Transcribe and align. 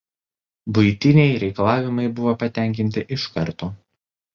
Buitiniai 0.77 1.37
reikalavimai 1.45 2.09
buvo 2.19 2.37
patenkinti 2.47 3.09
iš 3.19 3.33
karto. 3.41 3.75